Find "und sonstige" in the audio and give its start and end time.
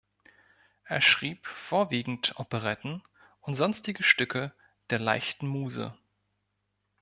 3.39-4.01